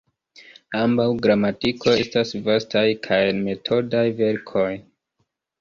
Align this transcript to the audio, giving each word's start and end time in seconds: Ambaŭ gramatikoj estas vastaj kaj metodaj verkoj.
Ambaŭ 0.79 1.05
gramatikoj 1.25 1.93
estas 2.05 2.33
vastaj 2.49 2.85
kaj 3.09 3.23
metodaj 3.45 4.05
verkoj. 4.23 4.69